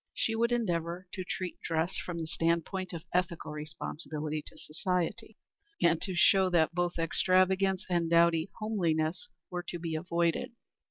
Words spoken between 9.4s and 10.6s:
were to be avoided.